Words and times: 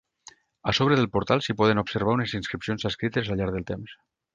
A 0.71 0.73
sobre 0.77 0.97
del 1.01 1.09
portal 1.19 1.45
s'hi 1.49 1.55
poden 1.61 1.83
observar 1.83 2.17
unes 2.21 2.37
inscripcions 2.43 2.91
escrites 2.95 3.33
al 3.35 3.41
llarg 3.43 3.59
del 3.61 3.73
temps. 3.75 4.01